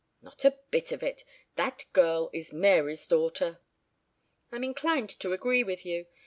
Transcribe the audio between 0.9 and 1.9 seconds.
of it. That